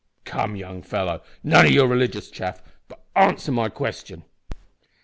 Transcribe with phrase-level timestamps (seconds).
[0.25, 4.23] "Come, young fellow, none o' your religious chaff, but answer my question."